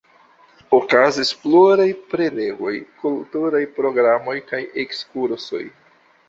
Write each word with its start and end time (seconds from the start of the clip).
Okazis 0.77 1.33
pluraj 1.43 1.85
prelegoj, 2.13 2.73
kulturaj 3.03 3.61
programoj 3.77 4.37
kaj 4.49 4.63
ekskursoj. 4.87 5.63